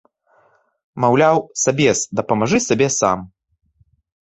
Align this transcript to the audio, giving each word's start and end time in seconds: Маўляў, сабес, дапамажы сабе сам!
Маўляў, 1.05 1.37
сабес, 1.65 1.99
дапамажы 2.21 2.59
сабе 2.71 2.87
сам! 2.99 3.19